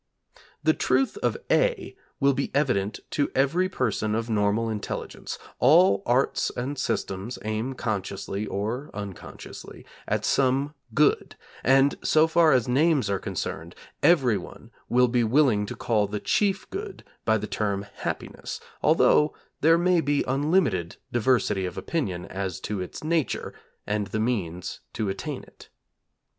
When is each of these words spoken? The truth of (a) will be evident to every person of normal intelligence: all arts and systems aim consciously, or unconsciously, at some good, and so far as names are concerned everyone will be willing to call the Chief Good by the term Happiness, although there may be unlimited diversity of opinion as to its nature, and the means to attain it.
The 0.63 0.73
truth 0.73 1.15
of 1.17 1.37
(a) 1.51 1.95
will 2.19 2.33
be 2.33 2.49
evident 2.55 3.01
to 3.11 3.29
every 3.35 3.69
person 3.69 4.15
of 4.15 4.31
normal 4.31 4.67
intelligence: 4.67 5.37
all 5.59 6.01
arts 6.07 6.49
and 6.57 6.75
systems 6.79 7.37
aim 7.45 7.75
consciously, 7.75 8.47
or 8.47 8.89
unconsciously, 8.95 9.85
at 10.07 10.25
some 10.25 10.73
good, 10.95 11.35
and 11.63 11.99
so 12.03 12.25
far 12.25 12.51
as 12.51 12.67
names 12.67 13.11
are 13.11 13.19
concerned 13.19 13.75
everyone 14.01 14.71
will 14.89 15.07
be 15.07 15.23
willing 15.23 15.67
to 15.67 15.75
call 15.75 16.07
the 16.07 16.19
Chief 16.19 16.67
Good 16.71 17.03
by 17.23 17.37
the 17.37 17.45
term 17.45 17.83
Happiness, 17.97 18.59
although 18.81 19.35
there 19.59 19.77
may 19.77 20.01
be 20.01 20.23
unlimited 20.27 20.97
diversity 21.11 21.67
of 21.67 21.77
opinion 21.77 22.25
as 22.25 22.59
to 22.61 22.81
its 22.81 23.03
nature, 23.03 23.53
and 23.85 24.07
the 24.07 24.19
means 24.19 24.79
to 24.93 25.09
attain 25.09 25.43
it. 25.43 25.69